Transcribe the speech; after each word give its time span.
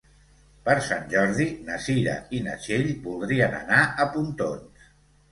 Per 0.67 0.75
Sant 0.85 1.03
Jordi 1.09 1.43
na 1.67 1.75
Cira 1.87 2.15
i 2.37 2.39
na 2.47 2.55
Txell 2.63 2.89
voldrien 3.03 3.53
anar 3.59 3.83
a 3.83 4.09
Pontons. 4.15 4.89